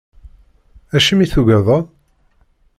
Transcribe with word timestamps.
Acimi 0.95 1.25
tugadeḍ? 1.31 1.83